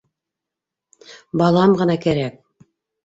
Балам 1.43 1.77
ғына 1.83 1.99
кәрәк! 2.07 2.41